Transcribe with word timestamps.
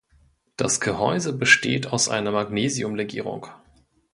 Das 0.57 0.81
Gehäuse 0.81 1.31
besteht 1.31 1.85
aus 1.91 2.09
einer 2.09 2.31
Magnesium-Legierung. 2.31 3.45